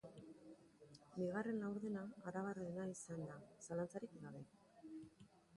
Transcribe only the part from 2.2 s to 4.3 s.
arabarrena izan da, zalantzarik